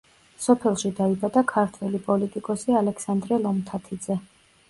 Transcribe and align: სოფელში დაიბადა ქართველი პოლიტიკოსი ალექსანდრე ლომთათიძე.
სოფელში 0.43 0.89
დაიბადა 0.99 1.43
ქართველი 1.51 2.01
პოლიტიკოსი 2.09 2.77
ალექსანდრე 2.81 3.41
ლომთათიძე. 3.47 4.19